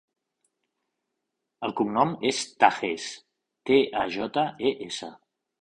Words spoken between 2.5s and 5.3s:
Tajes: te, a, jota, e, essa.